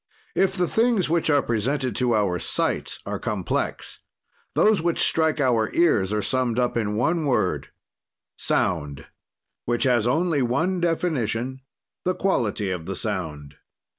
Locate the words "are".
1.29-1.43, 3.05-3.19, 6.11-6.23